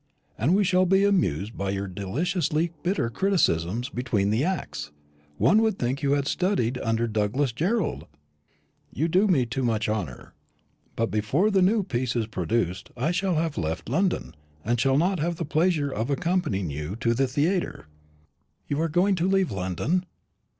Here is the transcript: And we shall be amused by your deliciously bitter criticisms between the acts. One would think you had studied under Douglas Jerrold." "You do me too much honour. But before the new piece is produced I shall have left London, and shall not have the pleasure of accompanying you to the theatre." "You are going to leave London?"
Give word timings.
And 0.35 0.55
we 0.55 0.63
shall 0.63 0.87
be 0.87 1.03
amused 1.03 1.55
by 1.55 1.69
your 1.69 1.85
deliciously 1.85 2.71
bitter 2.81 3.11
criticisms 3.11 3.87
between 3.89 4.31
the 4.31 4.43
acts. 4.43 4.89
One 5.37 5.61
would 5.61 5.77
think 5.77 6.01
you 6.01 6.13
had 6.13 6.25
studied 6.25 6.79
under 6.79 7.05
Douglas 7.05 7.51
Jerrold." 7.51 8.07
"You 8.91 9.07
do 9.07 9.27
me 9.27 9.45
too 9.45 9.61
much 9.61 9.87
honour. 9.87 10.33
But 10.95 11.11
before 11.11 11.51
the 11.51 11.61
new 11.61 11.83
piece 11.83 12.15
is 12.15 12.25
produced 12.25 12.89
I 12.97 13.11
shall 13.11 13.35
have 13.35 13.59
left 13.59 13.89
London, 13.89 14.35
and 14.65 14.79
shall 14.79 14.97
not 14.97 15.19
have 15.19 15.35
the 15.35 15.45
pleasure 15.45 15.91
of 15.91 16.09
accompanying 16.09 16.71
you 16.71 16.95
to 16.95 17.13
the 17.13 17.27
theatre." 17.27 17.85
"You 18.67 18.81
are 18.81 18.89
going 18.89 19.13
to 19.17 19.29
leave 19.29 19.51
London?" 19.51 20.07